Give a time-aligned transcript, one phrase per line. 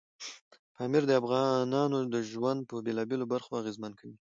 [0.75, 1.97] پامیر د افغانانو
[2.31, 4.15] ژوند په بېلابېلو برخو کې اغېزمن کوي.